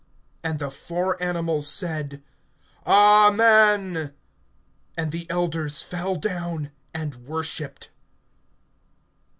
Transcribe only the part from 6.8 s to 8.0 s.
and worshiped.